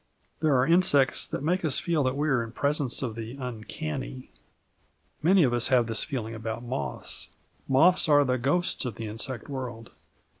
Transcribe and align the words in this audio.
There 0.39 0.55
are 0.57 0.65
insects 0.65 1.27
that 1.27 1.43
make 1.43 1.63
us 1.63 1.79
feel 1.79 2.01
that 2.05 2.17
we 2.17 2.27
are 2.27 2.43
in 2.43 2.53
presence 2.53 3.03
of 3.03 3.13
the 3.13 3.33
uncanny. 3.39 4.31
Many 5.21 5.43
of 5.43 5.53
us 5.53 5.67
have 5.67 5.85
this 5.85 6.03
feeling 6.03 6.33
about 6.33 6.63
moths. 6.63 7.29
Moths 7.67 8.09
are 8.09 8.25
the 8.25 8.39
ghosts 8.39 8.83
of 8.83 8.95
the 8.95 9.05
insect 9.05 9.47
world. 9.47 9.91